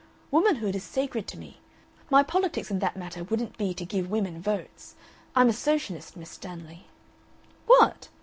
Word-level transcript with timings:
Womanhood 0.31 0.75
is 0.75 0.83
sacred 0.83 1.27
to 1.27 1.37
me. 1.37 1.59
My 2.09 2.23
politics 2.23 2.71
in 2.71 2.79
that 2.79 2.97
matter 2.97 3.23
wouldn't 3.23 3.55
be 3.59 3.75
to 3.75 3.85
give 3.85 4.09
women 4.09 4.41
votes. 4.41 4.95
I'm 5.35 5.47
a 5.49 5.53
Socialist, 5.53 6.17
Miss 6.17 6.31
Stanley." 6.31 6.87
"WHAT?" 7.67 8.09